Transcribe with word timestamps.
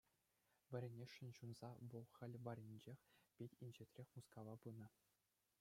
Вӗренесшӗн 0.71 1.29
ҫунса, 1.39 1.69
вӑл 1.93 2.05
хӗл 2.17 2.31
варринчех 2.49 2.99
пит 3.41 3.51
инҫетрен 3.69 4.07
Мускава 4.17 4.55
пынӑ. 4.65 4.87